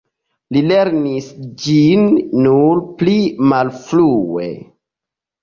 Li 0.55 0.61
lernis 0.69 1.27
ĝin 1.65 2.07
nur 2.47 2.81
pli 3.03 3.15
malfrue. 3.53 4.51